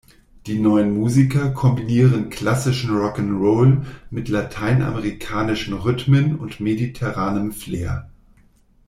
[0.47, 8.09] Die neun Musiker kombinieren klassischen Rock ’n’ Roll mit lateinamerikanischen Rhythmen und mediterranem Flair.